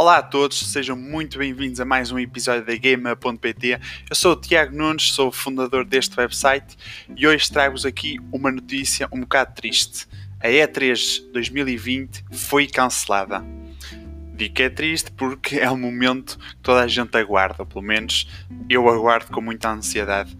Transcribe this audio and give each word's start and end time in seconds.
Olá 0.00 0.18
a 0.18 0.22
todos, 0.22 0.56
sejam 0.70 0.94
muito 0.94 1.38
bem-vindos 1.38 1.80
a 1.80 1.84
mais 1.84 2.12
um 2.12 2.20
episódio 2.20 2.64
da 2.64 2.76
Gamer.pt. 2.76 3.80
Eu 4.08 4.14
sou 4.14 4.34
o 4.34 4.36
Tiago 4.36 4.72
Nunes, 4.72 5.10
sou 5.10 5.26
o 5.26 5.32
fundador 5.32 5.84
deste 5.84 6.16
website 6.16 6.78
e 7.16 7.26
hoje 7.26 7.50
trago-vos 7.50 7.84
aqui 7.84 8.16
uma 8.30 8.52
notícia 8.52 9.08
um 9.10 9.22
bocado 9.22 9.56
triste. 9.56 10.06
A 10.38 10.46
E3 10.46 11.32
2020 11.32 12.26
foi 12.30 12.68
cancelada. 12.68 13.44
Digo 14.36 14.54
que 14.54 14.62
é 14.62 14.70
triste 14.70 15.10
porque 15.10 15.58
é 15.58 15.68
um 15.68 15.76
momento 15.76 16.38
que 16.38 16.56
toda 16.62 16.82
a 16.82 16.86
gente 16.86 17.16
aguarda, 17.16 17.66
pelo 17.66 17.82
menos 17.82 18.30
eu 18.70 18.88
aguardo 18.88 19.32
com 19.32 19.40
muita 19.40 19.68
ansiedade. 19.68 20.38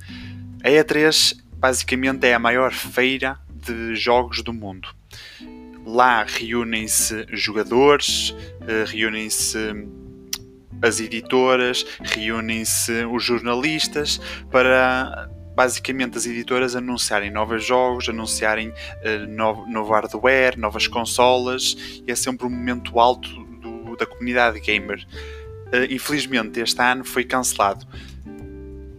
A 0.63 0.69
E3 0.69 1.37
basicamente 1.57 2.25
é 2.25 2.33
a 2.33 2.39
maior 2.39 2.73
feira 2.73 3.41
de 3.51 3.97
jogos 3.97 4.41
do 4.41 4.53
mundo 4.53 4.89
Lá 5.89 6.23
reúnem-se 6.23 7.27
jogadores, 7.33 8.35
reúnem-se 8.87 9.59
as 10.83 11.01
editoras, 11.01 11.85
reúnem-se 12.01 13.05
os 13.07 13.25
jornalistas 13.25 14.21
para 14.51 15.29
basicamente 15.59 16.17
as 16.17 16.25
editoras 16.25 16.77
anunciarem 16.77 17.33
novos 17.33 17.65
jogos, 17.65 18.09
anunciarem 18.09 18.69
uh, 18.69 19.27
novo, 19.29 19.67
novo, 19.67 19.93
hardware, 19.93 20.57
novas 20.57 20.87
consolas 20.87 21.77
e 22.07 22.13
é 22.13 22.15
sempre 22.15 22.47
um 22.47 22.51
momento 22.51 22.97
alto 23.01 23.29
do, 23.61 23.97
da 23.97 24.07
comunidade 24.07 24.61
gamer. 24.61 25.05
Uh, 25.67 25.93
infelizmente 25.93 26.61
este 26.61 26.81
ano 26.81 27.05
foi 27.05 27.25
cancelado. 27.25 27.85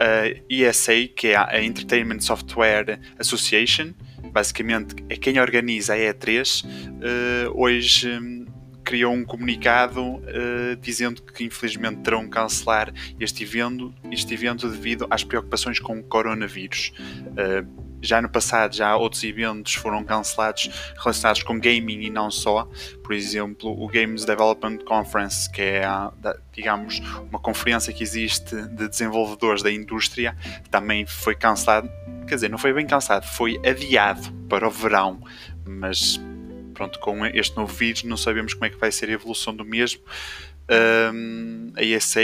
A 0.02 0.38
ESA, 0.50 1.08
que 1.16 1.28
é 1.28 1.38
a 1.38 1.64
Entertainment 1.64 2.20
Software 2.20 3.00
Association, 3.18 3.94
basicamente 4.32 4.96
é 5.08 5.16
quem 5.16 5.40
organiza 5.40 5.94
a 5.94 5.98
E3, 5.98 6.66
uh, 6.66 6.68
eh, 7.02 7.50
hoje 7.54 8.18
um, 8.18 8.46
criou 8.90 9.14
um 9.14 9.24
comunicado 9.24 10.02
uh, 10.02 10.76
dizendo 10.82 11.22
que 11.22 11.44
infelizmente 11.44 11.98
terão 11.98 12.24
que 12.24 12.32
cancelar 12.32 12.92
este 13.20 13.44
evento, 13.44 13.94
este 14.12 14.34
evento 14.34 14.68
devido 14.68 15.06
às 15.12 15.24
preocupações 15.24 15.80
com 15.80 16.00
o 16.00 16.04
coronavírus. 16.04 16.92
Uh, 16.98 17.88
já 18.02 18.20
no 18.20 18.28
passado, 18.28 18.76
já 18.76 18.98
outros 18.98 19.24
eventos 19.24 19.76
foram 19.76 20.04
cancelados 20.04 20.72
relacionados 20.98 21.44
com 21.44 21.60
gaming 21.60 22.02
e 22.02 22.10
não 22.10 22.32
só. 22.32 22.68
Por 23.04 23.14
exemplo, 23.14 23.70
o 23.80 23.88
Games 23.88 24.26
Development 24.26 24.80
Conference, 24.80 25.52
que 25.52 25.62
é, 25.62 25.84
digamos, 26.52 27.00
uma 27.30 27.38
conferência 27.38 27.94
que 27.94 28.02
existe 28.02 28.56
de 28.56 28.88
desenvolvedores 28.88 29.62
da 29.62 29.72
indústria, 29.72 30.36
também 30.72 31.06
foi 31.06 31.36
cancelado. 31.36 31.92
Quer 32.28 32.36
dizer, 32.36 32.50
não 32.50 32.58
foi 32.58 32.74
bem 32.74 32.88
cancelado, 32.88 33.28
foi 33.28 33.62
adiado 33.64 34.32
para 34.50 34.68
o 34.68 34.72
verão. 34.72 35.22
Mas, 35.64 36.20
pronto, 36.80 36.98
com 37.00 37.26
este 37.26 37.58
novo 37.58 37.74
vírus, 37.74 38.04
não 38.06 38.16
sabemos 38.16 38.54
como 38.54 38.64
é 38.64 38.70
que 38.70 38.78
vai 38.78 38.90
ser 38.90 39.10
a 39.10 39.12
evolução 39.12 39.54
do 39.54 39.66
mesmo. 39.66 40.02
Um, 41.14 41.74
a 41.76 41.84
ESA 41.84 42.22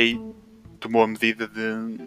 tomou 0.80 1.04
a 1.04 1.08
medida 1.08 1.46
de, 1.46 1.98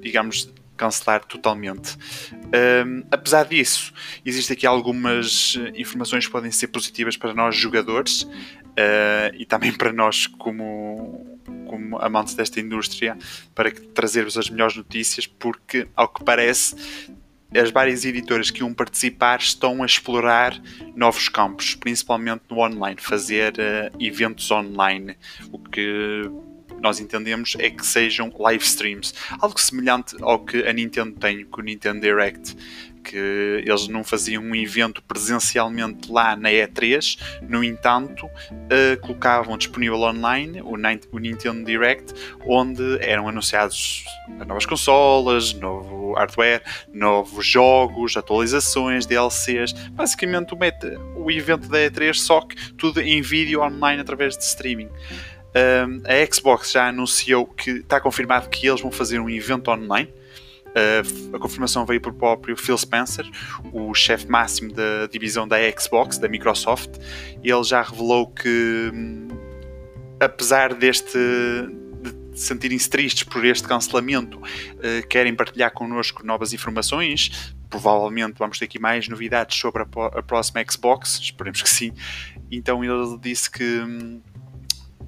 digamos, 0.00 0.50
cancelar 0.74 1.22
totalmente. 1.26 1.98
Um, 2.32 3.04
apesar 3.10 3.44
disso, 3.44 3.92
existem 4.24 4.56
aqui 4.56 4.66
algumas 4.66 5.58
informações 5.76 6.24
que 6.24 6.32
podem 6.32 6.50
ser 6.50 6.68
positivas 6.68 7.14
para 7.14 7.34
nós 7.34 7.54
jogadores 7.54 8.22
uh, 8.22 9.34
e 9.34 9.44
também 9.44 9.70
para 9.70 9.92
nós 9.92 10.26
como, 10.26 11.38
como 11.66 11.98
amantes 11.98 12.32
desta 12.32 12.58
indústria 12.58 13.18
para 13.54 13.70
trazer-vos 13.70 14.38
as 14.38 14.48
melhores 14.48 14.76
notícias, 14.76 15.26
porque, 15.26 15.86
ao 15.94 16.08
que 16.08 16.24
parece, 16.24 16.74
as 17.54 17.70
várias 17.70 18.04
editoras 18.04 18.50
que 18.50 18.60
iam 18.60 18.74
participar 18.74 19.38
estão 19.38 19.82
a 19.82 19.86
explorar 19.86 20.60
novos 20.94 21.28
campos, 21.28 21.74
principalmente 21.74 22.42
no 22.50 22.58
online, 22.58 22.96
fazer 23.00 23.54
uh, 23.54 23.96
eventos 23.98 24.50
online, 24.50 25.16
o 25.50 25.58
que 25.58 26.22
nós 26.80 27.00
entendemos 27.00 27.56
é 27.58 27.70
que 27.70 27.84
sejam 27.84 28.32
live 28.38 28.62
streams. 28.62 29.14
Algo 29.40 29.58
semelhante 29.60 30.16
ao 30.20 30.38
que 30.38 30.66
a 30.66 30.72
Nintendo 30.72 31.12
tem 31.18 31.44
com 31.44 31.60
o 31.60 31.64
Nintendo 31.64 32.00
Direct, 32.00 32.56
que 33.08 33.64
eles 33.64 33.88
não 33.88 34.04
faziam 34.04 34.42
um 34.42 34.54
evento 34.54 35.02
presencialmente 35.02 36.12
lá 36.12 36.36
na 36.36 36.50
E3, 36.50 37.18
no 37.48 37.64
entanto, 37.64 38.26
uh, 38.26 39.00
colocavam 39.00 39.56
disponível 39.56 40.00
online 40.00 40.60
o, 40.60 40.74
o, 41.12 41.18
Nintendo 41.18 41.64
Direct, 41.64 42.12
onde 42.46 42.98
eram 43.00 43.26
anunciados 43.26 44.04
novas 44.46 44.66
consolas, 44.66 45.54
novo 45.54 46.12
hardware, 46.12 46.62
novos 46.92 47.46
jogos, 47.46 48.16
atualizações, 48.16 49.06
DLCs, 49.06 49.72
basicamente 49.92 50.52
o, 50.52 50.58
meta, 50.58 50.98
o 51.16 51.30
evento 51.30 51.66
da 51.68 51.78
E3, 51.78 52.12
só 52.14 52.42
que 52.42 52.72
tudo 52.74 53.00
em 53.00 53.22
vídeo 53.22 53.62
online 53.62 54.02
através 54.02 54.36
de 54.36 54.44
streaming. 54.44 54.90
Um, 55.54 56.02
a 56.04 56.34
Xbox 56.34 56.72
já 56.72 56.88
anunciou 56.88 57.46
que 57.46 57.70
está 57.70 57.98
confirmado 58.00 58.50
que 58.50 58.66
eles 58.66 58.82
vão 58.82 58.92
fazer 58.92 59.18
um 59.18 59.30
evento 59.30 59.70
online. 59.70 60.12
Uh, 60.78 61.36
a 61.36 61.38
confirmação 61.38 61.84
veio 61.84 62.00
por 62.00 62.12
próprio 62.12 62.56
Phil 62.56 62.78
Spencer, 62.78 63.28
o 63.72 63.92
chefe 63.94 64.28
máximo 64.28 64.72
da 64.72 65.06
divisão 65.10 65.48
da 65.48 65.56
Xbox, 65.78 66.18
da 66.18 66.28
Microsoft. 66.28 66.90
Ele 67.42 67.64
já 67.64 67.82
revelou 67.82 68.28
que, 68.28 68.90
hum, 68.94 69.28
apesar 70.20 70.74
deste 70.74 71.18
de 72.00 72.40
sentirem-se 72.40 72.88
tristes 72.88 73.24
por 73.24 73.44
este 73.44 73.66
cancelamento, 73.66 74.38
uh, 74.38 75.06
querem 75.08 75.34
partilhar 75.34 75.72
connosco 75.72 76.24
novas 76.24 76.52
informações. 76.52 77.54
Provavelmente 77.68 78.38
vamos 78.38 78.58
ter 78.58 78.66
aqui 78.66 78.78
mais 78.78 79.08
novidades 79.08 79.58
sobre 79.58 79.82
a, 79.82 79.86
a 80.18 80.22
próxima 80.22 80.64
Xbox, 80.70 81.18
esperemos 81.20 81.60
que 81.60 81.68
sim. 81.68 81.92
Então 82.50 82.84
ele 82.84 83.18
disse 83.20 83.50
que 83.50 83.64
hum, 83.64 84.22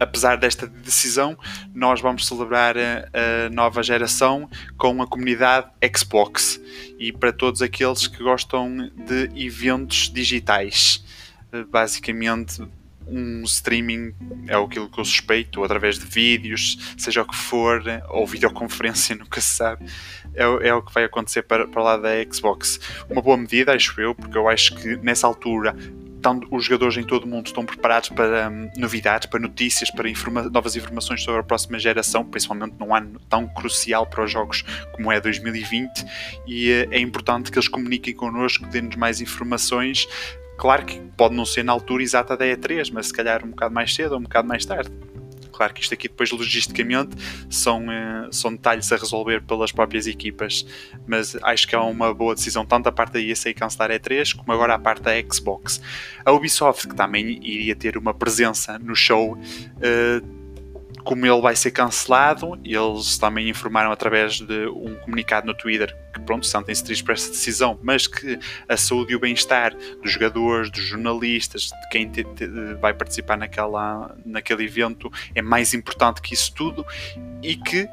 apesar 0.00 0.37
desta 0.37 0.66
decisão, 0.66 1.38
nós 1.75 2.00
vamos 2.00 2.27
celebrar 2.27 2.77
a, 2.77 3.47
a, 3.47 3.50
nova 3.50 3.83
geração 3.83 4.49
com 4.77 5.03
a 5.03 5.06
comunidade 5.06 5.69
Xbox 5.94 6.61
e 6.99 7.12
para 7.12 7.33
todos 7.33 7.61
aqueles 7.61 8.06
que 8.06 8.22
gostam 8.22 8.91
de 9.06 9.31
eventos 9.37 10.10
digitais. 10.10 11.05
Eh, 11.53 11.65
basicamente, 11.65 12.62
um 13.06 13.43
streaming 13.43 14.15
é 14.47 14.55
aquilo 14.55 14.89
que 14.89 14.99
eu 14.99 15.05
suspeito, 15.05 15.65
através 15.65 15.99
de 15.99 16.06
vídeos, 16.06 16.94
seja 16.97 17.22
o 17.22 17.27
que 17.27 17.37
for, 17.37 17.83
ou 18.09 18.27
videoconferência, 18.27 19.16
nunca 19.16 19.41
se 19.41 19.56
sabe, 19.56 19.87
é, 20.34 20.69
é 20.69 20.75
o 20.75 20.83
que 20.83 20.94
vai 20.94 21.05
acontecer 21.05 21.43
para, 21.43 21.66
para 21.66 21.83
lá 21.83 21.97
da 21.97 22.10
Xbox. 22.33 22.78
Uma 23.09 23.21
boa 23.21 23.37
medida, 23.37 23.75
acho 23.75 24.00
eu, 24.00 24.15
porque 24.15 24.39
eu 24.39 24.49
acho 24.49 24.77
que 24.77 24.97
nessa 24.97 25.27
altura 25.27 25.75
estão, 26.20 26.41
os 26.50 26.64
jogadores 26.64 26.97
em 26.97 27.03
todo 27.03 27.25
o 27.25 27.26
mundo 27.26 27.47
estão 27.47 27.64
preparados 27.64 28.10
para 28.10 28.48
um, 28.48 28.70
novidades, 28.76 29.28
para 29.28 29.41
notícias, 29.41 29.91
para 29.91 30.08
informa 30.08 30.42
novas 30.42 30.76
informações 30.76 31.22
sobre 31.22 31.41
a 31.41 31.42
próxima 31.42 31.78
geração, 31.78 32.25
principalmente 32.25 32.75
num 32.78 32.94
ano 32.94 33.20
tão 33.28 33.48
crucial 33.48 34.06
para 34.06 34.25
os 34.25 34.30
jogos 34.30 34.64
como 34.92 35.10
é 35.10 35.20
2020, 35.20 36.04
e 36.47 36.70
uh, 36.70 36.88
é 36.92 37.00
importante 37.00 37.50
que 37.50 37.59
eles 37.59 37.69
comuniquem 37.69 38.14
connosco, 38.14 38.66
dêem-nos 38.66 38.97
mais 38.97 39.20
informações. 39.20 40.06
Claro 40.56 40.84
que 40.84 41.00
pode 41.16 41.34
não 41.34 41.47
ser 41.47 41.64
na 41.64 41.72
altura 41.72 42.03
exata 42.03 42.36
da 42.36 42.44
E3, 42.44 42.91
mas 42.92 43.06
se 43.06 43.12
calhar 43.12 43.44
um 43.44 43.50
bocado 43.50 43.75
mais 43.75 43.94
cedo 43.94 44.12
ou 44.12 44.19
um 44.19 44.22
bocado 44.22 44.47
mais 44.47 44.64
tarde. 44.64 44.91
Claro 45.60 45.75
que 45.75 45.82
isto 45.82 45.93
aqui 45.93 46.09
depois 46.09 46.31
logisticamente 46.31 47.15
são, 47.50 47.84
uh, 47.84 48.32
são 48.32 48.50
detalhes 48.50 48.91
a 48.93 48.97
resolver 48.97 49.43
pelas 49.43 49.71
próprias 49.71 50.06
equipas, 50.06 50.65
mas 51.06 51.37
acho 51.43 51.69
que 51.69 51.75
é 51.75 51.78
uma 51.78 52.15
boa 52.15 52.34
decisão 52.34 52.65
tanto 52.65 52.84
da 52.84 52.93
parte 52.93 53.12
da 53.12 53.21
ESA 53.21 53.53
cancelar 53.53 53.91
E3 53.91 54.34
como 54.34 54.50
agora 54.53 54.75
a 54.75 54.78
parte 54.78 55.03
da 55.03 55.10
Xbox. 55.31 55.78
A 56.25 56.32
Ubisoft, 56.32 56.88
que 56.88 56.94
também 56.94 57.38
iria 57.47 57.76
ter 57.76 57.98
uma 57.98 58.15
presença 58.15 58.78
no 58.78 58.97
show, 58.97 59.34
uh, 59.34 60.40
como 61.05 61.27
ele 61.27 61.41
vai 61.41 61.56
ser 61.56 61.71
cancelado, 61.71 62.59
eles 62.65 63.19
também 63.19 63.49
informaram 63.49 63.93
através 63.93 64.41
de 64.41 64.66
um 64.69 64.94
comunicado 64.97 65.47
no 65.47 65.55
Twitter 65.55 65.97
que, 66.12 66.21
pronto, 66.21 66.47
sentem-se 66.47 66.83
tristes 66.83 67.05
por 67.05 67.12
essa 67.12 67.31
decisão, 67.31 67.78
mas 67.83 68.06
que 68.06 68.38
a 68.69 68.77
saúde 68.77 69.12
e 69.12 69.16
o 69.16 69.21
bem-estar 69.21 69.75
dos 70.03 70.12
jogadores, 70.12 70.71
dos 70.71 70.84
jornalistas, 70.84 71.63
de 71.63 71.89
quem 71.91 72.10
te, 72.10 72.24
te, 72.24 72.47
vai 72.80 72.92
participar 72.92 73.36
naquela, 73.36 74.16
naquele 74.24 74.65
evento 74.65 75.10
é 75.34 75.42
mais 75.42 75.74
importante 75.74 76.21
que 76.21 76.34
isso 76.34 76.53
tudo 76.54 76.84
e 77.42 77.57
que 77.57 77.89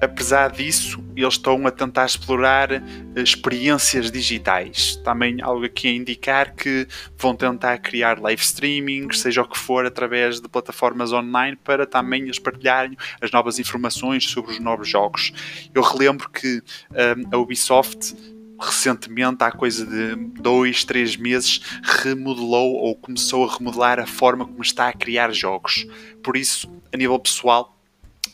apesar 0.00 0.50
disso, 0.50 1.02
eles 1.16 1.34
estão 1.34 1.66
a 1.66 1.70
tentar 1.70 2.06
explorar 2.06 2.72
eh, 2.72 2.82
experiências 3.16 4.10
digitais. 4.10 4.96
Também 4.96 5.40
algo 5.42 5.64
aqui 5.64 5.88
a 5.88 5.92
indicar 5.92 6.54
que 6.54 6.86
vão 7.16 7.34
tentar 7.34 7.78
criar 7.78 8.20
live 8.20 8.40
streaming, 8.40 9.10
seja 9.12 9.42
o 9.42 9.48
que 9.48 9.58
for, 9.58 9.84
através 9.84 10.40
de 10.40 10.48
plataformas 10.48 11.12
online, 11.12 11.56
para 11.56 11.86
também 11.86 12.22
eles 12.22 12.38
partilharem 12.38 12.96
as 13.20 13.30
novas 13.30 13.58
informações 13.58 14.24
sobre 14.28 14.52
os 14.52 14.60
novos 14.60 14.88
jogos. 14.88 15.32
Eu 15.74 15.82
relembro 15.82 16.30
que 16.30 16.62
um, 16.90 16.94
eh, 16.94 17.14
a 17.32 17.38
Ubisoft 17.38 18.14
recentemente, 18.60 19.44
há 19.44 19.52
coisa 19.52 19.86
de 19.86 20.16
dois, 20.40 20.84
três 20.84 21.16
meses, 21.16 21.60
remodelou 22.02 22.74
ou 22.74 22.96
começou 22.96 23.48
a 23.48 23.56
remodelar 23.56 24.00
a 24.00 24.06
forma 24.06 24.44
como 24.44 24.62
está 24.62 24.88
a 24.88 24.92
criar 24.92 25.32
jogos. 25.32 25.86
Por 26.22 26.36
isso, 26.36 26.68
a 26.92 26.96
nível 26.96 27.18
pessoal, 27.20 27.77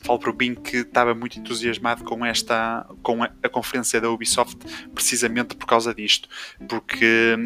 falo 0.02 0.18
para 0.18 0.30
o 0.30 0.32
Bing 0.32 0.54
que 0.54 0.78
estava 0.78 1.14
muito 1.14 1.38
entusiasmado 1.38 2.04
com 2.04 2.24
esta 2.24 2.86
com 3.02 3.22
a, 3.22 3.30
a, 3.42 3.48
conferência 3.48 4.00
da 4.00 4.10
Ubisoft 4.10 4.58
precisamente 4.94 5.54
por 5.54 5.66
causa 5.66 5.94
disto 5.94 6.28
porque 6.68 7.36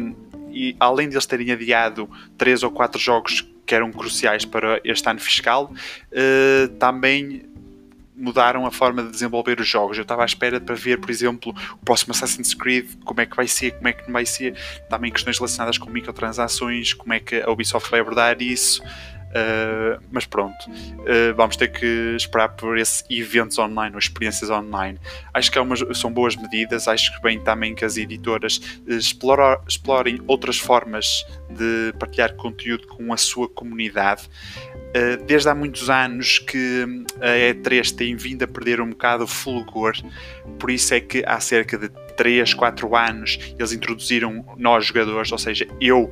e, 0.51 0.75
além 0.79 1.09
de 1.09 1.15
eles 1.15 1.25
terem 1.25 1.51
adiado 1.51 2.09
três 2.37 2.63
ou 2.63 2.71
quatro 2.71 2.99
jogos 2.99 3.47
que 3.65 3.75
eram 3.75 3.91
cruciais 3.91 4.45
para 4.45 4.81
este 4.83 5.07
ano 5.07 5.19
fiscal, 5.19 5.71
uh, 5.71 6.67
também 6.79 7.45
mudaram 8.15 8.65
a 8.65 8.71
forma 8.71 9.03
de 9.03 9.11
desenvolver 9.11 9.59
os 9.59 9.67
jogos. 9.67 9.97
Eu 9.97 10.01
estava 10.01 10.23
à 10.23 10.25
espera 10.25 10.59
para 10.59 10.75
ver, 10.75 10.99
por 10.99 11.09
exemplo, 11.09 11.55
o 11.73 11.85
próximo 11.85 12.11
Assassin's 12.11 12.53
Creed, 12.53 12.87
como 13.05 13.21
é 13.21 13.25
que 13.25 13.35
vai 13.35 13.47
ser, 13.47 13.71
como 13.71 13.87
é 13.87 13.93
que 13.93 14.05
não 14.07 14.13
vai 14.13 14.25
ser, 14.25 14.57
também 14.89 15.11
questões 15.11 15.37
relacionadas 15.37 15.77
com 15.77 15.89
microtransações, 15.89 16.93
como 16.93 17.13
é 17.13 17.19
que 17.19 17.41
a 17.41 17.49
Ubisoft 17.49 17.89
vai 17.89 17.99
abordar 18.01 18.41
isso. 18.41 18.83
Uh, 19.29 20.01
mas 20.11 20.25
pronto, 20.25 20.55
uh, 20.69 21.35
vamos 21.35 21.55
ter 21.55 21.67
que 21.67 22.15
esperar 22.17 22.49
por 22.49 22.77
esses 22.77 23.03
eventos 23.09 23.59
online 23.59 23.93
ou 23.93 23.99
experiências 23.99 24.49
online. 24.49 24.99
Acho 25.33 25.51
que 25.51 25.57
é 25.59 25.61
umas, 25.61 25.83
são 25.97 26.11
boas 26.11 26.35
medidas. 26.35 26.87
Acho 26.87 27.15
que 27.15 27.21
bem 27.21 27.39
também 27.39 27.75
que 27.75 27.85
as 27.85 27.97
editoras 27.97 28.59
explora, 28.87 29.61
explorem 29.67 30.19
outras 30.27 30.57
formas 30.57 31.25
de 31.49 31.93
partilhar 31.99 32.33
conteúdo 32.35 32.87
com 32.87 33.13
a 33.13 33.17
sua 33.17 33.47
comunidade. 33.47 34.23
Uh, 34.89 35.23
desde 35.25 35.47
há 35.47 35.53
muitos 35.53 35.89
anos 35.89 36.39
que 36.39 36.83
a 37.21 37.53
E3 37.53 37.95
tem 37.95 38.15
vindo 38.15 38.43
a 38.43 38.47
perder 38.47 38.81
um 38.81 38.89
bocado 38.89 39.25
o 39.25 39.27
fulgor, 39.27 39.93
por 40.57 40.71
isso 40.71 40.93
é 40.95 40.99
que 40.99 41.23
há 41.27 41.39
cerca 41.39 41.77
de 41.77 41.89
3, 42.17 42.55
4 42.55 42.95
anos 42.95 43.37
eles 43.57 43.71
introduziram 43.71 44.43
nós 44.57 44.87
jogadores, 44.87 45.31
ou 45.31 45.37
seja, 45.37 45.67
eu 45.79 46.11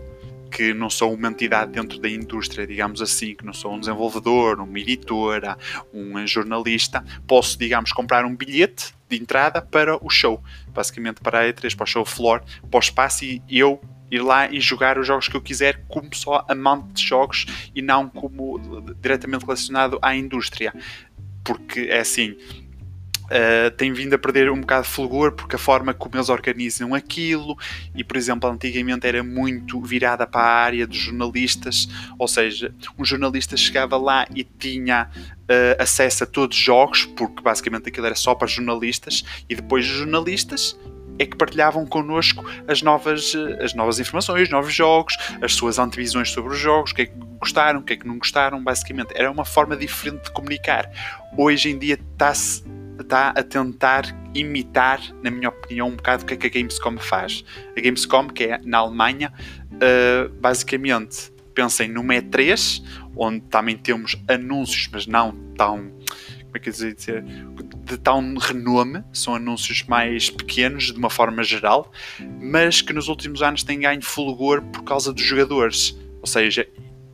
que 0.51 0.73
não 0.73 0.89
sou 0.89 1.13
uma 1.13 1.27
entidade 1.27 1.71
dentro 1.71 1.99
da 1.99 2.09
indústria, 2.09 2.65
digamos 2.65 3.01
assim, 3.01 3.35
que 3.35 3.45
não 3.45 3.53
sou 3.53 3.73
um 3.73 3.79
desenvolvedor, 3.79 4.59
uma 4.59 4.79
editora, 4.79 5.57
um 5.93 6.25
jornalista, 6.25 7.03
posso, 7.27 7.57
digamos, 7.57 7.91
comprar 7.91 8.25
um 8.25 8.35
bilhete 8.35 8.93
de 9.09 9.17
entrada 9.17 9.61
para 9.61 10.03
o 10.03 10.09
show, 10.09 10.43
basicamente 10.69 11.21
para 11.21 11.39
a 11.39 11.43
E3, 11.45 11.75
para 11.75 11.83
o 11.83 11.87
show 11.87 12.05
floor, 12.05 12.41
para 12.69 12.77
o 12.77 12.79
espaço 12.79 13.23
e 13.23 13.41
eu 13.49 13.81
ir 14.09 14.19
lá 14.19 14.49
e 14.49 14.59
jogar 14.59 14.97
os 14.97 15.05
jogos 15.05 15.27
que 15.27 15.35
eu 15.35 15.41
quiser 15.41 15.83
como 15.87 16.13
só 16.15 16.45
amante 16.47 16.93
de 16.93 17.03
jogos 17.03 17.45
e 17.75 17.81
não 17.81 18.09
como 18.09 18.59
diretamente 19.01 19.43
relacionado 19.43 19.99
à 20.01 20.15
indústria. 20.15 20.73
Porque 21.43 21.81
é 21.89 21.99
assim, 21.99 22.35
Uh, 23.27 23.69
tem 23.71 23.91
vindo 23.91 24.13
a 24.13 24.17
perder 24.17 24.49
um 24.49 24.61
bocado 24.61 24.83
de 24.83 24.89
fulgor 24.89 25.33
porque 25.33 25.57
a 25.57 25.59
forma 25.59 25.93
como 25.93 26.15
eles 26.15 26.29
organizam 26.29 26.95
aquilo 26.95 27.57
e 27.93 28.01
por 28.01 28.15
exemplo 28.15 28.49
antigamente 28.49 29.05
era 29.05 29.21
muito 29.21 29.81
virada 29.81 30.25
para 30.25 30.41
a 30.41 30.63
área 30.63 30.87
dos 30.87 30.97
jornalistas 30.97 31.89
ou 32.17 32.25
seja, 32.25 32.73
um 32.97 33.03
jornalista 33.03 33.57
chegava 33.57 33.97
lá 33.97 34.25
e 34.33 34.45
tinha 34.45 35.09
uh, 35.13 35.81
acesso 35.81 36.23
a 36.23 36.27
todos 36.27 36.57
os 36.57 36.63
jogos 36.63 37.05
porque 37.05 37.41
basicamente 37.41 37.89
aquilo 37.89 38.05
era 38.05 38.15
só 38.15 38.33
para 38.33 38.47
jornalistas 38.47 39.25
e 39.49 39.55
depois 39.55 39.85
os 39.85 39.91
jornalistas 39.91 40.77
é 41.19 41.25
que 41.25 41.35
partilhavam 41.35 41.85
connosco 41.85 42.45
as 42.67 42.81
novas, 42.81 43.33
eh, 43.35 43.63
as 43.63 43.73
novas 43.73 43.99
informações, 43.99 44.43
os 44.43 44.49
novos 44.49 44.73
jogos, 44.73 45.17
as 45.41 45.53
suas 45.53 45.79
antevisões 45.79 46.29
sobre 46.29 46.53
os 46.53 46.59
jogos, 46.59 46.91
o 46.91 46.95
que 46.95 47.01
é 47.03 47.05
que 47.07 47.15
gostaram, 47.39 47.79
o 47.79 47.83
que 47.83 47.93
é 47.93 47.95
que 47.95 48.07
não 48.07 48.17
gostaram, 48.17 48.63
basicamente. 48.63 49.13
Era 49.15 49.31
uma 49.31 49.45
forma 49.45 49.75
diferente 49.75 50.25
de 50.25 50.31
comunicar. 50.31 50.89
Hoje 51.37 51.69
em 51.69 51.77
dia 51.77 51.95
está-se 51.95 52.63
está 53.01 53.29
a 53.29 53.43
tentar 53.43 54.03
imitar, 54.33 55.01
na 55.23 55.31
minha 55.31 55.49
opinião, 55.49 55.89
um 55.89 55.95
bocado 55.95 56.23
o 56.23 56.25
que, 56.25 56.33
é 56.33 56.37
que 56.37 56.47
a 56.47 56.49
Gamescom 56.49 56.97
faz. 56.97 57.43
A 57.75 57.81
Gamescom, 57.81 58.27
que 58.27 58.45
é 58.45 58.59
na 58.63 58.79
Alemanha, 58.79 59.33
uh, 59.73 60.29
basicamente 60.39 61.31
pensem 61.57 61.87
numa 61.87 62.13
E3, 62.13 62.83
onde 63.15 63.41
também 63.41 63.75
temos 63.75 64.15
anúncios, 64.27 64.87
mas 64.91 65.07
não 65.07 65.31
tão. 65.57 65.91
Como 66.43 66.55
é 66.55 66.59
que 66.59 66.69
eu 66.69 66.73
dizer? 66.73 67.23
De 67.83 67.97
tão 67.97 68.35
renome, 68.35 69.03
são 69.11 69.33
anúncios 69.33 69.83
mais 69.83 70.29
pequenos, 70.29 70.93
de 70.93 70.99
uma 70.99 71.09
forma 71.09 71.43
geral, 71.43 71.91
mas 72.39 72.81
que 72.81 72.93
nos 72.93 73.07
últimos 73.07 73.41
anos 73.41 73.63
têm 73.63 73.79
ganho 73.79 74.03
fulgor 74.03 74.61
por 74.61 74.83
causa 74.83 75.11
dos 75.11 75.23
jogadores. 75.23 75.97
Ou 76.21 76.27
seja, 76.27 76.67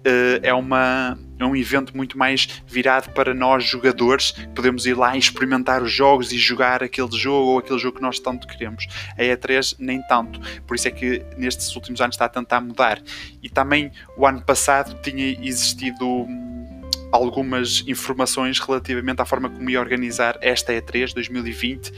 uh, 0.06 0.40
é, 0.42 0.54
uma, 0.54 1.18
é 1.44 1.48
um 1.48 1.56
evento 1.56 1.96
muito 1.96 2.18
mais 2.18 2.48
virado 2.68 3.12
para 3.12 3.34
nós 3.34 3.64
jogadores, 3.64 4.32
que 4.32 4.48
podemos 4.48 4.86
ir 4.86 4.96
lá 4.96 5.16
e 5.16 5.20
experimentar 5.20 5.84
os 5.84 5.92
jogos 5.92 6.32
e 6.32 6.38
jogar 6.38 6.84
aquele 6.84 7.12
jogo 7.18 7.52
ou 7.52 7.60
aquele 7.60 7.80
jogo 7.80 7.98
que 7.98 8.02
nós 8.02 8.20
tanto 8.20 8.48
queremos. 8.48 8.88
A 9.18 9.22
E3 9.22 9.76
nem 9.80 10.02
tanto, 10.08 10.40
por 10.66 10.76
isso 10.76 10.88
é 10.88 10.92
que 10.92 11.24
nestes 11.38 11.76
últimos 11.76 12.02
anos 12.02 12.16
está 12.16 12.26
a 12.26 12.30
tentar 12.30 12.62
mudar. 12.62 13.02
E 13.42 13.50
também 13.50 13.92
o 14.18 14.26
ano 14.26 14.42
passado 14.42 15.00
tinha 15.02 15.38
existido 15.42 16.06
hum, 16.06 16.82
algumas 17.12 17.84
informações 17.88 18.60
relativamente 18.60 19.22
à 19.22 19.26
forma 19.26 19.50
como 19.50 19.70
ia 19.70 19.80
organizar 19.80 20.38
esta 20.42 20.74
E3 20.74 21.14
2020, 21.14 21.92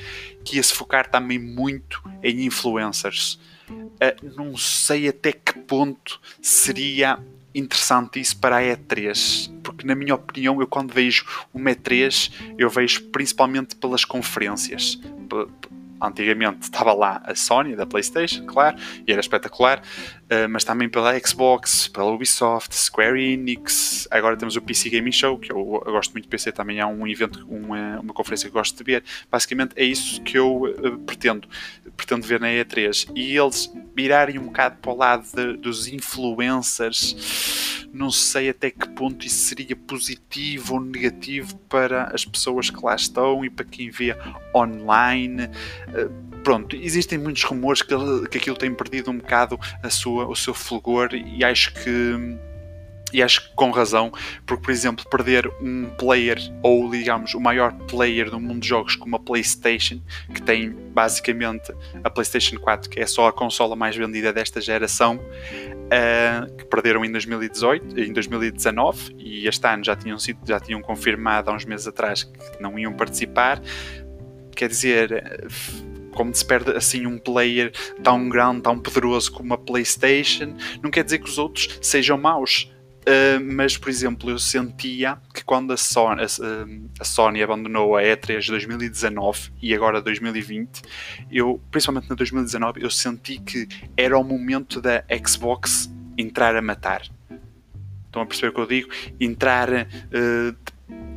que 0.43 0.57
ia 0.57 0.63
se 0.63 0.73
focar 0.73 1.09
também 1.09 1.39
muito 1.39 2.03
em 2.21 2.45
influencers. 2.45 3.39
Uh, 3.69 4.35
não 4.35 4.57
sei 4.57 5.07
até 5.07 5.31
que 5.31 5.57
ponto 5.59 6.19
seria 6.41 7.17
interessante 7.55 8.19
isso 8.19 8.37
para 8.37 8.57
a 8.57 8.61
E3, 8.61 9.51
porque 9.63 9.87
na 9.87 9.95
minha 9.95 10.13
opinião, 10.13 10.59
eu 10.59 10.67
quando 10.67 10.93
vejo 10.93 11.25
uma 11.53 11.71
E3, 11.71 12.31
eu 12.57 12.69
vejo 12.69 13.09
principalmente 13.09 13.75
pelas 13.75 14.03
conferências. 14.03 14.99
Antigamente 16.01 16.63
estava 16.63 16.93
lá 16.93 17.21
a 17.23 17.33
Sony 17.35 17.75
da 17.75 17.85
PlayStation, 17.85 18.45
claro, 18.45 18.77
e 19.07 19.11
era 19.11 19.21
espetacular, 19.21 19.81
eh, 20.29 20.47
mas 20.47 20.63
também 20.63 20.89
pela 20.89 21.17
Xbox, 21.19 21.87
pela 21.87 22.11
Ubisoft, 22.11 22.75
Square 22.75 23.21
Enix. 23.21 24.07
Agora 24.11 24.35
temos 24.35 24.55
o 24.55 24.61
PC 24.61 24.89
Gaming 24.89 25.11
Show, 25.11 25.37
que 25.37 25.51
eu, 25.51 25.63
gosto 25.85 26.11
muito 26.11 26.25
de 26.25 26.29
PC, 26.29 26.51
também 26.51 26.79
é 26.79 26.85
um 26.85 27.07
evento, 27.07 27.45
uma, 27.47 27.99
uma 27.99 28.13
conferência 28.13 28.49
que 28.49 28.53
gosto 28.53 28.77
de 28.77 28.83
ver. 28.83 29.03
Basicamente 29.31 29.73
é 29.75 29.83
isso 29.83 30.21
que 30.23 30.37
eu 30.37 30.63
uh, 30.63 30.97
pretendo, 30.99 31.47
pretendo 31.95 32.25
ver 32.25 32.39
na 32.39 32.47
E3. 32.47 33.11
E 33.15 33.37
eles 33.37 33.71
virarem 33.95 34.37
um 34.37 34.45
bocado 34.45 34.77
para 34.81 34.91
o 34.91 34.95
lado 34.95 35.25
de, 35.33 35.57
dos 35.57 35.87
influencers, 35.87 37.15
não 37.95 38.11
sei 38.11 38.49
até 38.49 38.69
que 38.69 38.89
ponto 38.89 39.25
isso 39.25 39.37
seria 39.37 39.75
positivo 39.75 40.73
ou 40.73 40.81
negativo 40.81 41.55
para 41.69 42.13
as 42.13 42.25
pessoas 42.25 42.69
que 42.69 42.83
lá 42.83 42.93
estão 42.93 43.45
e 43.45 43.49
para 43.49 43.65
quem 43.65 43.89
vê 43.89 44.15
online. 44.53 45.45
Uh, 45.87 46.41
pronto, 46.43 46.75
existem 46.75 47.17
muitos 47.17 47.43
rumores 47.43 47.81
que, 47.81 47.95
que 48.29 48.37
aquilo 48.37 48.57
tem 48.57 48.73
perdido 48.73 49.11
um 49.11 49.17
bocado 49.17 49.57
a 49.81 49.89
sua, 49.89 50.27
o 50.27 50.35
seu 50.35 50.53
fulgor 50.53 51.13
e 51.13 51.43
acho 51.43 51.73
que 51.73 52.37
e 53.13 53.23
acho 53.23 53.47
que 53.47 53.55
com 53.55 53.71
razão, 53.71 54.11
porque, 54.45 54.63
por 54.63 54.71
exemplo, 54.71 55.05
perder 55.09 55.49
um 55.61 55.89
player, 55.97 56.37
ou 56.61 56.89
digamos, 56.91 57.33
o 57.33 57.39
maior 57.39 57.71
player 57.87 58.29
do 58.29 58.39
mundo 58.39 58.59
de 58.59 58.67
jogos 58.67 58.97
como 58.97 59.15
a 59.15 59.19
PlayStation, 59.19 60.01
que 60.33 60.41
tem 60.41 60.69
basicamente 60.69 61.73
a 62.03 62.09
PlayStation 62.09 62.57
4, 62.57 62.89
que 62.89 62.99
é 62.99 63.05
só 63.05 63.27
a 63.27 63.33
consola 63.33 63.73
mais 63.73 63.95
vendida 63.95 64.33
desta 64.33 64.59
geração, 64.59 65.19
uh, 65.85 66.55
que 66.55 66.65
perderam 66.65 67.03
em 67.05 67.11
2018, 67.11 67.99
em 67.99 68.13
2019, 68.13 69.15
e 69.17 69.47
este 69.47 69.67
ano 69.67 69.83
já 69.83 69.95
tinham, 69.95 70.17
sido, 70.17 70.39
já 70.45 70.59
tinham 70.59 70.81
confirmado 70.81 71.49
há 71.49 71.53
uns 71.53 71.65
meses 71.65 71.87
atrás 71.87 72.23
que 72.23 72.61
não 72.61 72.77
iam 72.77 72.93
participar. 72.93 73.61
Quer 74.55 74.69
dizer, 74.69 75.23
como 76.15 76.33
se 76.33 76.45
perde 76.45 76.71
assim 76.71 77.05
um 77.05 77.17
player 77.17 77.71
tão 78.01 78.27
grande, 78.29 78.61
tão 78.61 78.79
poderoso 78.79 79.31
como 79.31 79.53
a 79.53 79.57
PlayStation, 79.57 80.55
não 80.81 80.89
quer 80.89 81.03
dizer 81.03 81.19
que 81.19 81.29
os 81.29 81.37
outros 81.37 81.77
sejam 81.81 82.17
maus. 82.17 82.71
Uh, 83.07 83.53
mas, 83.53 83.77
por 83.77 83.89
exemplo, 83.89 84.31
eu 84.31 84.39
sentia 84.39 85.19
que 85.31 85.43
quando 85.43 85.71
a 85.71 85.77
Sony, 85.77 86.21
a, 86.21 86.25
a 86.99 87.03
Sony 87.03 87.43
abandonou 87.43 87.95
a 87.95 88.01
E3 88.01 88.47
2019 88.47 89.51
e 89.61 89.75
agora 89.75 90.01
2020, 90.01 90.81
eu, 91.31 91.61
principalmente 91.69 92.09
na 92.09 92.15
2019, 92.15 92.81
eu 92.81 92.89
senti 92.89 93.37
que 93.37 93.67
era 93.95 94.17
o 94.17 94.23
momento 94.23 94.81
da 94.81 95.03
Xbox 95.23 95.87
entrar 96.17 96.55
a 96.55 96.61
matar. 96.63 97.03
Estão 98.07 98.23
a 98.23 98.25
perceber 98.25 98.49
o 98.49 98.53
que 98.53 98.59
eu 98.61 98.67
digo? 98.67 98.89
Entrar, 99.19 99.69
uh, 99.71 100.55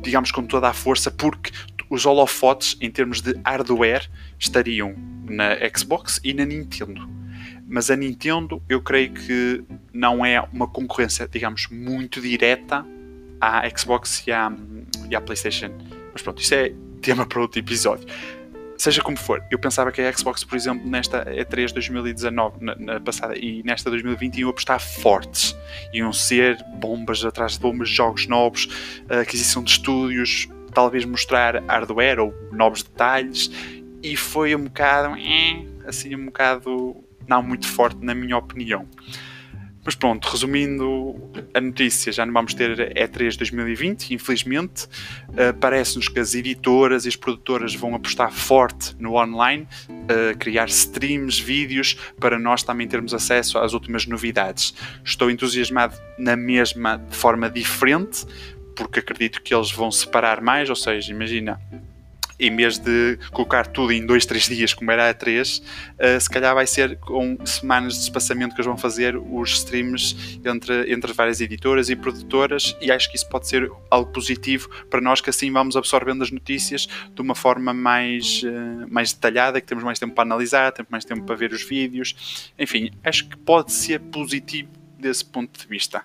digamos, 0.03 0.31
com 0.31 0.45
toda 0.45 0.69
a 0.69 0.73
força, 0.73 1.09
porque 1.09 1.51
os 1.89 2.05
holofotes, 2.05 2.77
em 2.79 2.91
termos 2.91 3.19
de 3.19 3.33
hardware, 3.43 4.07
estariam 4.37 4.93
na 5.27 5.55
Xbox 5.75 6.19
e 6.23 6.35
na 6.35 6.45
Nintendo. 6.45 7.18
Mas 7.69 7.91
a 7.91 7.95
Nintendo, 7.95 8.61
eu 8.67 8.81
creio 8.81 9.13
que 9.13 9.63
não 9.93 10.25
é 10.25 10.41
uma 10.51 10.67
concorrência, 10.67 11.27
digamos, 11.27 11.67
muito 11.69 12.19
direta 12.19 12.83
à 13.39 13.61
Xbox 13.69 14.25
e 14.25 14.31
à, 14.31 14.51
e 15.07 15.15
à 15.15 15.21
PlayStation. 15.21 15.69
Mas 16.11 16.23
pronto, 16.23 16.41
isso 16.41 16.55
é 16.55 16.73
tema 16.99 17.27
para 17.27 17.39
outro 17.39 17.59
episódio. 17.59 18.07
Seja 18.75 19.03
como 19.03 19.17
for, 19.17 19.43
eu 19.51 19.59
pensava 19.59 19.91
que 19.91 20.01
a 20.01 20.11
Xbox, 20.11 20.43
por 20.43 20.55
exemplo, 20.55 20.89
nesta 20.89 21.25
E3 21.25 21.73
2019, 21.73 22.63
na, 22.63 22.75
na 22.75 22.99
passada, 22.99 23.37
e 23.37 23.61
nesta 23.63 23.89
2020 23.89 24.39
iam 24.39 24.49
apostar 24.49 24.79
fortes. 24.79 25.55
Iam 25.93 26.11
ser 26.11 26.57
bombas 26.79 27.23
atrás 27.23 27.53
de 27.53 27.59
bombas, 27.59 27.89
jogos 27.89 28.25
novos, 28.25 28.67
aquisição 29.09 29.61
de 29.61 29.71
estúdios, 29.71 30.47
talvez 30.73 31.05
mostrar 31.05 31.61
hardware 31.65 32.19
ou 32.19 32.33
novos 32.51 32.81
detalhes 32.81 33.51
e 34.01 34.15
foi 34.15 34.55
um 34.55 34.63
bocado 34.63 35.15
assim 35.85 36.15
um 36.15 36.25
bocado 36.27 36.95
não 37.29 37.43
muito 37.43 37.67
forte 37.67 38.03
na 38.03 38.15
minha 38.15 38.35
opinião 38.35 38.87
Mas 39.85 39.95
pronto, 39.95 40.27
resumindo 40.27 41.15
a 41.53 41.61
notícia, 41.61 42.11
já 42.11 42.25
não 42.25 42.33
vamos 42.33 42.53
ter 42.53 42.93
E3 42.95 43.37
2020, 43.37 44.13
infelizmente. 44.13 44.85
Uh, 45.29 45.53
Parece-nos 45.59 46.09
que 46.09 46.19
as 46.19 46.35
editoras 46.35 47.05
e 47.05 47.09
as 47.09 47.15
produtoras 47.15 47.73
vão 47.73 47.95
apostar 47.95 48.31
forte 48.31 48.95
no 48.99 49.15
online, 49.15 49.67
uh, 49.89 50.37
criar 50.37 50.67
streams, 50.67 51.41
vídeos, 51.41 51.95
para 52.19 52.37
nós 52.37 52.61
também 52.61 52.87
termos 52.87 53.13
acesso 53.13 53.57
às 53.57 53.73
últimas 53.73 54.05
novidades. 54.05 54.73
Estou 55.03 55.31
entusiasmado 55.31 55.95
na 56.17 56.35
mesma, 56.35 56.97
de 56.97 57.15
forma 57.15 57.49
diferente, 57.49 58.25
porque 58.75 58.99
acredito 58.99 59.41
que 59.41 59.53
eles 59.53 59.71
vão 59.71 59.91
separar 59.91 60.41
mais, 60.41 60.69
ou 60.69 60.75
seja, 60.75 61.11
imagina 61.11 61.59
em 62.39 62.55
vez 62.55 62.77
de 62.77 63.17
colocar 63.31 63.67
tudo 63.67 63.91
em 63.91 64.05
dois, 64.05 64.25
três 64.25 64.45
dias, 64.45 64.73
como 64.73 64.89
era 64.91 65.09
a 65.09 65.13
3, 65.13 65.57
uh, 65.59 66.19
se 66.19 66.29
calhar 66.29 66.55
vai 66.55 66.65
ser 66.65 66.97
com 66.99 67.37
semanas 67.45 67.95
de 67.95 68.01
espaçamento 68.01 68.55
que 68.55 68.61
eles 68.61 68.67
vão 68.67 68.77
fazer 68.77 69.17
os 69.17 69.51
streams 69.51 70.39
entre, 70.45 70.91
entre 70.91 71.11
várias 71.13 71.41
editoras 71.41 71.89
e 71.89 71.95
produtoras, 71.95 72.75
e 72.81 72.91
acho 72.91 73.09
que 73.09 73.17
isso 73.17 73.27
pode 73.27 73.47
ser 73.47 73.69
algo 73.89 74.11
positivo 74.11 74.69
para 74.89 75.01
nós, 75.01 75.21
que 75.21 75.29
assim 75.29 75.51
vamos 75.51 75.75
absorvendo 75.75 76.23
as 76.23 76.31
notícias 76.31 76.87
de 77.13 77.21
uma 77.21 77.35
forma 77.35 77.73
mais, 77.73 78.41
uh, 78.43 78.87
mais 78.89 79.11
detalhada, 79.11 79.59
que 79.59 79.67
temos 79.67 79.83
mais 79.83 79.99
tempo 79.99 80.15
para 80.15 80.23
analisar, 80.23 80.71
temos 80.71 80.89
mais 80.89 81.03
tempo 81.03 81.23
para 81.23 81.35
ver 81.35 81.51
os 81.51 81.63
vídeos, 81.63 82.51
enfim, 82.57 82.91
acho 83.03 83.27
que 83.27 83.35
pode 83.35 83.71
ser 83.71 83.99
positivo 83.99 84.69
desse 84.97 85.25
ponto 85.25 85.59
de 85.59 85.67
vista. 85.67 86.03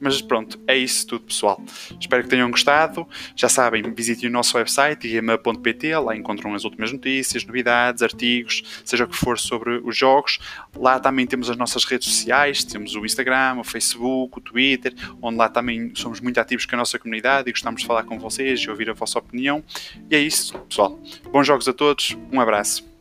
Mas 0.00 0.22
pronto, 0.22 0.58
é 0.66 0.76
isso 0.76 1.06
tudo, 1.06 1.24
pessoal. 1.24 1.60
Espero 2.00 2.22
que 2.22 2.28
tenham 2.28 2.50
gostado. 2.50 3.06
Já 3.34 3.48
sabem, 3.48 3.82
visitem 3.94 4.28
o 4.28 4.32
nosso 4.32 4.56
website, 4.56 5.06
igma.pt, 5.06 5.96
lá 5.96 6.16
encontram 6.16 6.54
as 6.54 6.64
últimas 6.64 6.92
notícias, 6.92 7.44
novidades, 7.44 8.02
artigos, 8.02 8.62
seja 8.84 9.04
o 9.04 9.08
que 9.08 9.16
for 9.16 9.38
sobre 9.38 9.80
os 9.84 9.96
jogos. 9.96 10.38
Lá 10.76 11.00
também 11.00 11.26
temos 11.26 11.50
as 11.50 11.56
nossas 11.56 11.84
redes 11.84 12.08
sociais, 12.08 12.64
temos 12.64 12.94
o 12.94 13.04
Instagram, 13.04 13.56
o 13.58 13.64
Facebook, 13.64 14.38
o 14.38 14.40
Twitter, 14.40 14.94
onde 15.20 15.36
lá 15.36 15.48
também 15.48 15.92
somos 15.94 16.20
muito 16.20 16.38
ativos 16.38 16.66
com 16.66 16.76
a 16.76 16.78
nossa 16.78 16.98
comunidade 16.98 17.48
e 17.48 17.52
gostamos 17.52 17.80
de 17.80 17.86
falar 17.86 18.04
com 18.04 18.18
vocês 18.18 18.60
e 18.60 18.70
ouvir 18.70 18.90
a 18.90 18.94
vossa 18.94 19.18
opinião. 19.18 19.62
E 20.10 20.14
é 20.14 20.20
isso, 20.20 20.58
pessoal. 20.60 20.98
Bons 21.32 21.46
jogos 21.46 21.68
a 21.68 21.72
todos, 21.72 22.16
um 22.32 22.40
abraço. 22.40 22.97